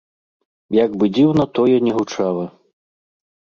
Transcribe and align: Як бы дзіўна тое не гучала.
Як 0.77 0.91
бы 1.03 1.09
дзіўна 1.17 1.47
тое 1.61 1.77
не 1.89 1.93
гучала. 2.01 2.45